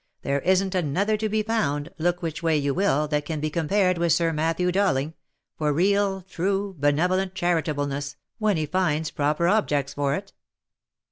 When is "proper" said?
9.11-9.47